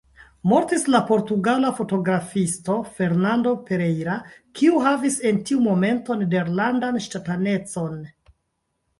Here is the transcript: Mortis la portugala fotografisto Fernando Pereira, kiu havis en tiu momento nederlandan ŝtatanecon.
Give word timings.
Mortis 0.51 0.83
la 0.93 0.99
portugala 1.07 1.69
fotografisto 1.79 2.77
Fernando 2.95 3.51
Pereira, 3.67 4.15
kiu 4.59 4.81
havis 4.85 5.17
en 5.33 5.37
tiu 5.51 5.59
momento 5.67 6.17
nederlandan 6.23 6.97
ŝtatanecon. 7.09 8.01